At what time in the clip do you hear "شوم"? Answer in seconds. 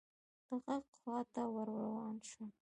2.29-2.49